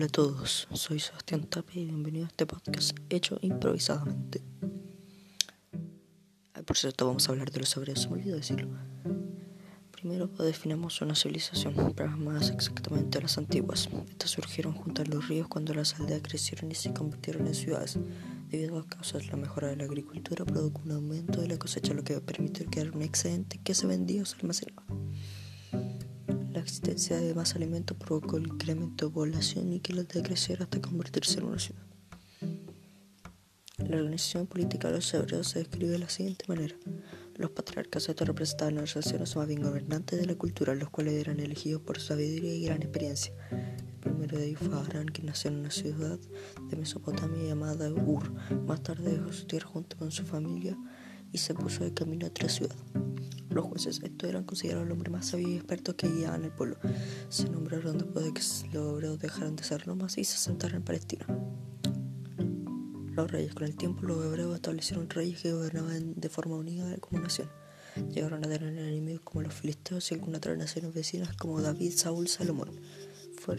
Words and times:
Hola 0.00 0.06
a 0.06 0.12
todos, 0.12 0.66
soy 0.72 0.98
Sebastián 0.98 1.42
Tapia 1.42 1.82
y 1.82 1.84
bienvenido 1.84 2.24
a 2.24 2.28
este 2.28 2.46
podcast 2.46 2.96
hecho 3.10 3.38
improvisadamente. 3.42 4.42
por 6.64 6.74
cierto, 6.74 7.06
vamos 7.06 7.28
a 7.28 7.32
hablar 7.32 7.50
de 7.50 7.60
los 7.60 7.76
hebreos, 7.76 8.00
se 8.00 8.08
me 8.08 8.14
olvidó 8.14 8.36
decirlo. 8.36 8.78
Primero 9.90 10.28
definamos 10.28 11.02
una 11.02 11.14
civilización, 11.14 11.92
pero 11.94 12.16
más 12.16 12.48
exactamente 12.48 13.20
las 13.20 13.36
antiguas. 13.36 13.90
Estas 14.08 14.30
surgieron 14.30 14.72
junto 14.72 15.02
a 15.02 15.04
los 15.04 15.28
ríos 15.28 15.48
cuando 15.48 15.74
las 15.74 16.00
aldeas 16.00 16.22
crecieron 16.22 16.70
y 16.70 16.76
se 16.76 16.94
convirtieron 16.94 17.46
en 17.46 17.54
ciudades. 17.54 17.98
Debido 18.48 18.78
a 18.78 18.86
causas 18.86 19.28
la 19.28 19.36
mejora 19.36 19.68
de 19.68 19.76
la 19.76 19.84
agricultura 19.84 20.46
produjo 20.46 20.80
un 20.82 20.92
aumento 20.92 21.42
de 21.42 21.48
la 21.48 21.58
cosecha, 21.58 21.92
lo 21.92 22.04
que 22.04 22.18
permitió 22.22 22.64
crear 22.70 22.90
un 22.90 23.02
excedente 23.02 23.60
que 23.62 23.74
se 23.74 23.86
vendía 23.86 24.22
o 24.22 24.24
se 24.24 24.36
almacenaba. 24.36 24.82
La 26.60 26.64
existencia 26.64 27.16
de 27.16 27.34
más 27.34 27.56
alimentos 27.56 27.96
provocó 27.96 28.36
el 28.36 28.48
incremento 28.48 29.06
de 29.06 29.14
población 29.14 29.72
y 29.72 29.80
que 29.80 29.94
la 29.94 30.02
aldea 30.02 30.22
creciera 30.22 30.64
hasta 30.64 30.78
convertirse 30.78 31.38
en 31.38 31.46
una 31.46 31.58
ciudad. 31.58 31.80
La 33.78 33.96
organización 33.96 34.46
política 34.46 34.88
de 34.88 34.96
los 34.96 35.14
hebreos 35.14 35.48
se 35.48 35.60
describe 35.60 35.92
de 35.92 36.00
la 36.00 36.10
siguiente 36.10 36.44
manera. 36.48 36.76
Los 37.36 37.52
patriarcas 37.52 38.10
estos 38.10 38.28
representaban 38.28 38.74
las 38.74 38.94
organizaciones 38.94 39.34
más 39.36 39.48
bien 39.48 39.62
gobernantes 39.62 40.20
de 40.20 40.26
la 40.26 40.34
cultura, 40.34 40.74
los 40.74 40.90
cuales 40.90 41.14
eran 41.14 41.40
elegidos 41.40 41.80
por 41.80 41.98
sabiduría 41.98 42.52
y 42.52 42.64
gran 42.66 42.82
experiencia. 42.82 43.32
El 43.50 44.00
primero 44.00 44.36
de 44.36 44.48
ellos 44.48 44.60
fue 44.60 44.76
Abraham, 44.76 45.06
que 45.06 45.22
nació 45.22 45.50
en 45.52 45.60
una 45.60 45.70
ciudad 45.70 46.18
de 46.68 46.76
Mesopotamia 46.76 47.42
llamada 47.42 47.90
Ur. 47.90 48.34
Más 48.66 48.82
tarde 48.82 49.12
dejó 49.12 49.32
su 49.32 49.46
tierra 49.46 49.66
junto 49.66 49.96
con 49.96 50.10
su 50.10 50.26
familia 50.26 50.76
y 51.32 51.38
se 51.38 51.54
puso 51.54 51.84
de 51.84 51.94
camino 51.94 52.26
a 52.26 52.28
otra 52.30 52.48
ciudad. 52.48 52.76
Los 53.50 53.64
jueces, 53.64 54.00
estos 54.02 54.28
eran 54.28 54.44
considerados 54.44 54.86
los 54.86 54.92
hombres 54.92 55.12
más 55.12 55.26
sabios 55.26 55.50
y 55.50 55.56
expertos 55.56 55.96
que 55.96 56.08
guiaban 56.08 56.44
el 56.44 56.52
pueblo. 56.52 56.76
Se 57.28 57.48
nombraron 57.48 57.98
después 57.98 58.24
de 58.24 58.32
que 58.32 58.42
los 58.72 58.92
hebreos 58.92 59.18
dejaran 59.18 59.56
de 59.56 59.64
ser 59.64 59.88
nomás 59.88 60.18
y 60.18 60.24
se 60.24 60.36
asentaron 60.36 60.76
en 60.76 60.82
Palestina. 60.84 61.26
Los 63.12 63.30
reyes, 63.30 63.52
con 63.52 63.64
el 63.64 63.76
tiempo 63.76 64.02
los 64.06 64.24
hebreos 64.24 64.54
establecieron 64.54 65.10
reyes 65.10 65.42
que 65.42 65.52
gobernaban 65.52 66.14
de 66.14 66.28
forma 66.28 66.56
unida 66.56 66.96
como 66.98 67.20
nación. 67.20 67.48
Llegaron 68.12 68.38
a 68.38 68.48
tener 68.48 68.62
enemigos 68.62 69.22
como 69.22 69.42
los 69.42 69.52
filisteos 69.52 70.10
y 70.10 70.14
algunas 70.14 70.38
otras 70.38 70.56
naciones 70.56 70.94
vecinas 70.94 71.36
como 71.36 71.60
David, 71.60 71.92
Saúl, 71.96 72.28
Salomón. 72.28 72.70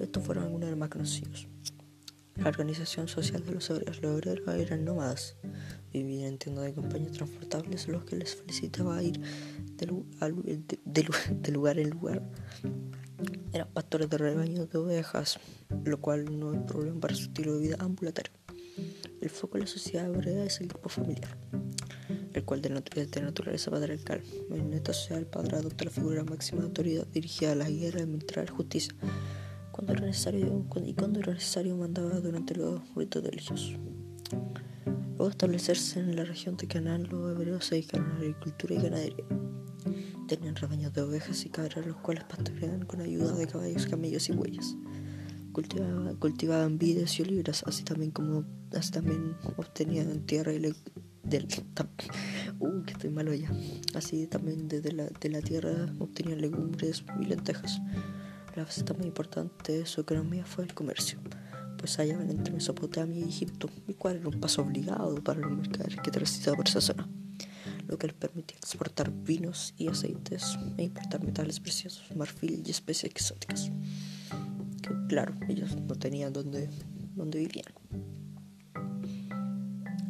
estos 0.00 0.24
fueron 0.24 0.44
algunos 0.44 0.66
de 0.66 0.70
los 0.72 0.78
más 0.80 0.88
conocidos. 0.88 1.46
La 2.36 2.48
organización 2.48 3.08
social 3.08 3.44
de 3.44 3.52
los 3.52 3.70
hebreos. 3.70 4.02
Los 4.02 4.12
hebreos 4.12 4.40
eran 4.60 4.84
nómadas. 4.84 5.36
Vivían 5.92 6.32
en 6.32 6.38
tiendas 6.38 6.64
de 6.66 6.74
campaña 6.74 7.10
transportables, 7.10 7.88
los 7.88 8.04
que 8.04 8.16
les 8.16 8.34
felicitaba 8.34 9.02
ir 9.02 9.20
de, 9.76 11.52
lugar 11.52 11.78
en 11.78 11.90
lugar. 11.90 12.22
Eran 13.52 13.68
pastores 13.72 14.10
de 14.10 14.18
rebaños 14.18 14.70
de 14.70 14.78
ovejas, 14.78 15.40
lo 15.84 16.00
cual 16.00 16.38
no 16.38 16.52
es 16.52 16.60
problema 16.62 17.00
para 17.00 17.14
su 17.14 17.22
estilo 17.24 17.54
de 17.54 17.60
vida 17.60 17.76
ambulatorio. 17.78 18.32
El 19.20 19.30
foco 19.30 19.56
de 19.56 19.64
la 19.64 19.66
sociedad 19.66 20.06
hebrea 20.06 20.44
es 20.44 20.60
el 20.60 20.68
grupo 20.68 20.90
familiar, 20.90 21.36
el 22.34 22.44
cual 22.44 22.60
es 22.94 23.10
de 23.10 23.20
naturaleza 23.22 23.70
patriarcal. 23.70 24.22
En 24.50 24.74
esta 24.74 24.92
sociedad 24.92 25.20
el 25.20 25.26
padre 25.26 25.56
adopta 25.56 25.84
la 25.86 25.90
figura 25.90 26.22
máxima 26.22 26.60
de 26.60 26.66
autoridad 26.66 27.06
dirigida 27.06 27.52
a 27.52 27.54
la 27.54 27.70
guerra, 27.70 28.02
administrar 28.02 28.50
justicia, 28.50 28.94
cuando 29.76 29.92
era 29.92 30.06
necesario 30.06 30.64
y 30.84 30.94
cuando 30.94 31.20
era 31.20 31.34
necesario 31.34 31.76
mandaba 31.76 32.18
durante 32.20 32.54
los 32.54 32.80
ritos 32.94 33.22
religiosos. 33.22 33.76
Luego 35.16 35.28
establecerse 35.28 36.00
en 36.00 36.16
la 36.16 36.24
región 36.24 36.56
de 36.56 36.66
Canaán, 36.66 37.08
los 37.10 37.30
hebreos 37.30 37.66
se 37.66 37.74
dedicaron 37.74 38.10
a 38.10 38.14
la 38.14 38.20
agricultura 38.20 38.74
y 38.74 38.78
ganadería. 38.78 39.24
Tenían 40.28 40.56
rebaños 40.56 40.94
de 40.94 41.02
ovejas 41.02 41.44
y 41.44 41.50
cabras, 41.50 41.86
los 41.86 41.96
cuales 41.96 42.24
pastoreaban 42.24 42.86
con 42.86 43.02
ayuda 43.02 43.32
de 43.34 43.46
caballos, 43.46 43.86
camellos 43.86 44.28
y 44.30 44.32
bueyes. 44.32 44.76
Cultivaban, 45.52 46.78
vides 46.78 47.18
y 47.18 47.22
olivas, 47.22 47.62
así 47.66 47.84
también 47.84 48.10
como 48.10 48.44
así 48.74 48.92
también 48.92 49.36
obtenían 49.56 50.20
tierra 50.26 50.52
y 50.52 50.58
del, 50.58 50.74
uh, 52.60 52.82
que 52.82 52.92
estoy 52.92 53.10
malo 53.10 53.34
ya. 53.34 53.50
Así 53.94 54.26
también 54.26 54.68
desde 54.68 54.92
la, 54.92 55.04
de 55.04 55.28
la 55.28 55.42
tierra 55.42 55.94
obtenían 55.98 56.40
legumbres 56.40 57.04
y 57.20 57.26
lentejas. 57.26 57.80
La 58.56 58.66
faceta 58.66 58.94
más 58.94 59.06
importante 59.06 59.78
de 59.78 59.86
su 59.86 60.00
economía 60.00 60.44
fue 60.44 60.64
el 60.64 60.74
comercio, 60.74 61.20
pues 61.78 61.96
hallaban 61.98 62.30
entre 62.30 62.52
Mesopotamia 62.52 63.20
y 63.20 63.28
Egipto, 63.28 63.68
el 63.86 63.94
cual 63.96 64.16
era 64.16 64.28
un 64.28 64.40
paso 64.40 64.62
obligado 64.62 65.22
para 65.22 65.40
los 65.40 65.56
mercaderes 65.56 66.00
que 66.02 66.10
transitaban 66.10 66.56
por 66.56 66.66
esa 66.66 66.80
zona 66.80 67.08
lo 67.86 67.98
que 67.98 68.08
les 68.08 68.16
permitía 68.16 68.56
exportar 68.56 69.10
vinos 69.10 69.74
y 69.76 69.88
aceites 69.88 70.58
e 70.76 70.82
importar 70.82 71.22
metales 71.24 71.60
preciosos, 71.60 72.14
marfil 72.16 72.62
y 72.64 72.70
especies 72.70 73.12
exóticas. 73.12 73.70
Que 74.82 74.90
claro, 75.08 75.34
ellos 75.48 75.76
no 75.76 75.94
tenían 75.94 76.32
donde, 76.32 76.68
donde 77.14 77.38
vivían. 77.38 77.72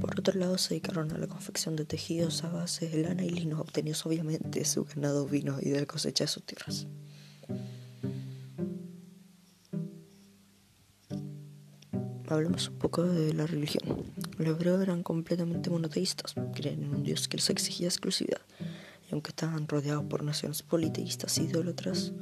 Por 0.00 0.18
otro 0.18 0.38
lado, 0.38 0.56
se 0.58 0.70
dedicaron 0.70 1.12
a 1.12 1.18
la 1.18 1.26
confección 1.26 1.76
de 1.76 1.84
tejidos 1.84 2.42
a 2.42 2.48
base 2.48 2.88
de 2.88 3.02
lana 3.02 3.24
y 3.24 3.30
lino, 3.30 3.60
obtenidos 3.60 4.04
obviamente 4.06 4.60
de 4.60 4.64
su 4.64 4.84
ganado 4.84 5.26
vino 5.26 5.58
y 5.60 5.70
de 5.70 5.80
la 5.80 5.86
cosecha 5.86 6.24
de 6.24 6.28
sus 6.28 6.44
tierras. 6.44 6.86
Hablemos 12.30 12.68
un 12.68 12.78
poco 12.78 13.02
de 13.02 13.34
la 13.34 13.46
religión. 13.46 14.04
Los 14.38 14.48
hebreos 14.48 14.82
eran 14.82 15.02
completamente 15.02 15.70
monoteístas, 15.70 16.34
creían 16.54 16.82
en 16.82 16.94
un 16.94 17.02
Dios 17.02 17.28
que 17.28 17.36
les 17.36 17.50
exigía 17.50 17.88
exclusividad, 17.88 18.40
y 19.08 19.12
aunque 19.12 19.30
estaban 19.30 19.68
rodeados 19.68 20.04
por 20.04 20.22
naciones 20.22 20.62
politeístas 20.62 21.38
idólatras, 21.38 22.12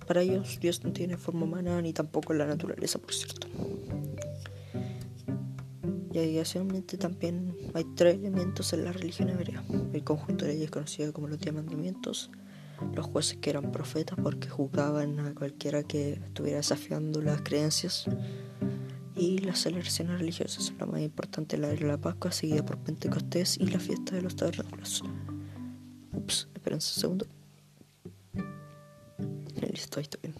Para 0.06 0.22
ellos, 0.22 0.58
Dios 0.60 0.84
no 0.84 0.92
tiene 0.92 1.16
forma 1.16 1.44
humana 1.44 1.80
ni 1.80 1.92
tampoco 1.92 2.32
la 2.34 2.46
naturaleza, 2.46 2.98
por 2.98 3.12
cierto. 3.12 3.48
Y 6.12 6.18
adicionalmente 6.18 6.96
también 6.96 7.56
hay 7.74 7.84
tres 7.94 8.16
elementos 8.16 8.72
en 8.72 8.84
la 8.84 8.92
religión 8.92 9.28
hebrea. 9.30 9.64
El 9.92 10.04
conjunto 10.04 10.44
de 10.44 10.52
leyes 10.52 10.70
conocido 10.70 11.12
como 11.12 11.28
los 11.28 11.38
diez 11.40 11.54
mandamientos, 11.54 12.30
los 12.94 13.06
jueces 13.06 13.38
que 13.38 13.50
eran 13.50 13.72
profetas 13.72 14.18
porque 14.22 14.48
juzgaban 14.48 15.18
a 15.20 15.34
cualquiera 15.34 15.82
que 15.82 16.14
estuviera 16.14 16.58
desafiando 16.58 17.20
las 17.20 17.42
creencias 17.42 18.06
y 19.16 19.38
las 19.38 19.60
celebraciones 19.60 20.18
religiosas. 20.18 20.72
La 20.78 20.86
más 20.86 21.00
importante 21.00 21.56
la 21.56 21.68
de 21.68 21.80
la 21.80 21.98
Pascua, 21.98 22.30
seguida 22.32 22.64
por 22.64 22.78
Pentecostés 22.78 23.56
y 23.58 23.66
la 23.66 23.80
fiesta 23.80 24.14
de 24.14 24.22
los 24.22 24.36
tabernáculos. 24.36 25.02
Ups, 26.12 26.48
esperen 26.54 26.76
un 26.76 26.80
segundo. 26.80 27.26
Listo, 29.72 29.98
ahí 29.98 30.02
está 30.02 30.18
bien. 30.22 30.34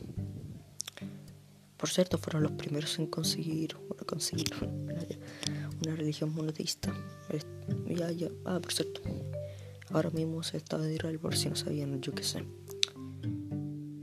Por 1.77 1.91
cierto, 1.91 2.19
fueron 2.19 2.43
los 2.43 2.53
primeros 2.53 2.99
en 2.99 3.07
conseguir, 3.07 3.77
bueno, 3.89 4.05
conseguir 4.07 4.47
una, 5.83 5.95
religión 5.95 6.35
monoteísta. 6.35 6.93
Ya, 7.87 8.11
ya, 8.11 8.29
ah, 8.45 8.61
por 8.61 8.73
cierto. 8.73 9.01
Ahora 9.91 10.11
mismo 10.11 10.43
se 10.43 10.57
está 10.57 10.79
de 10.79 10.95
Israel, 10.95 11.19
por 11.19 11.37
si 11.37 11.49
no 11.49 11.57
sabían, 11.57 12.01
yo 12.01 12.15
qué 12.15 12.23
sé. 12.23 12.45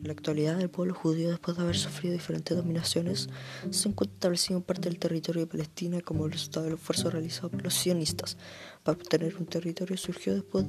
En 0.04 0.08
la 0.08 0.14
actualidad, 0.16 0.60
el 0.60 0.70
pueblo 0.70 0.94
judío, 0.94 1.30
después 1.30 1.56
de 1.56 1.64
haber 1.64 1.78
sufrido 1.78 2.12
diferentes 2.12 2.58
dominaciones, 2.58 3.30
se 3.70 3.88
encuentra 3.88 4.16
establecido 4.16 4.58
en 4.58 4.64
parte 4.64 4.90
del 4.90 5.00
territorio 5.00 5.44
de 5.44 5.48
Palestina 5.48 6.02
como 6.02 6.28
resultado 6.28 6.66
del 6.66 6.76
esfuerzo 6.76 7.10
realizado 7.10 7.50
por 7.50 7.64
los 7.64 7.74
sionistas 7.74 8.36
para 8.84 8.98
obtener 8.98 9.34
un 9.38 9.46
territorio 9.46 9.96
surgió 9.96 10.34
después 10.34 10.66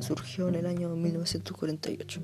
surgió 0.00 0.46
en 0.46 0.54
el 0.54 0.66
año 0.66 0.94
1948 0.94 2.20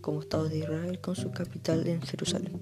como 0.00 0.20
Estado 0.20 0.48
de 0.48 0.58
Israel 0.58 1.00
con 1.00 1.16
su 1.16 1.32
capital 1.32 1.84
en 1.88 2.00
Jerusalén. 2.02 2.60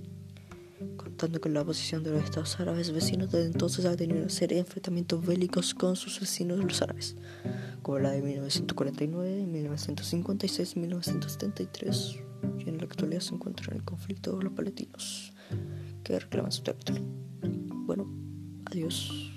Contando 0.97 1.43
con 1.43 1.53
la 1.53 1.61
oposición 1.61 2.03
de 2.03 2.13
los 2.13 2.25
estados 2.25 2.59
árabes 2.59 2.91
vecinos, 2.91 3.31
desde 3.31 3.49
entonces 3.49 3.85
ha 3.85 3.95
tenido 3.97 4.21
una 4.21 4.31
serie 4.31 4.55
de 4.55 4.61
enfrentamientos 4.61 5.27
bélicos 5.27 5.75
con 5.75 5.95
sus 5.95 6.21
vecinos 6.21 6.59
los 6.59 6.81
árabes, 6.81 7.17
como 7.83 7.99
la 7.99 8.13
de 8.13 8.23
1949, 8.23 9.47
1956 9.47 10.73
y 10.75 10.81
1973 10.81 12.32
y 12.59 12.69
en 12.69 12.79
la 12.79 12.85
actualidad 12.85 13.21
se 13.21 13.35
encuentran 13.35 13.77
en 13.77 13.83
conflicto 13.85 14.41
los 14.41 14.53
palestinos 14.53 15.33
que 16.03 16.19
reclaman 16.19 16.53
su 16.53 16.63
territorio. 16.63 17.03
Bueno, 17.85 18.09
adiós. 18.67 19.32